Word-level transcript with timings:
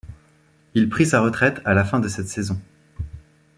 Il 0.73 0.89
prit 0.89 1.05
sa 1.05 1.21
retraite 1.21 1.61
à 1.63 1.75
la 1.75 1.85
fin 1.85 1.99
de 1.99 2.07
cette 2.07 2.27
saison. 2.27 2.59